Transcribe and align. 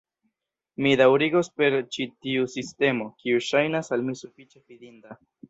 Mi 0.85 0.93
daŭrigos 1.01 1.49
per 1.61 1.77
ĉi 1.97 2.07
tiu 2.15 2.47
sistemo, 2.55 3.11
kiu 3.21 3.45
ŝajnas 3.51 3.93
al 3.99 4.09
mi 4.09 4.19
sufiĉe 4.25 4.65
fidinda. 4.65 5.21